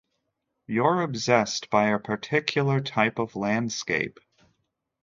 You're 0.65 1.03
obsessed 1.03 1.69
by 1.69 1.91
a 1.91 1.99
particular 1.99 2.79
type 2.79 3.19
of 3.19 3.35
landscape. 3.35 4.19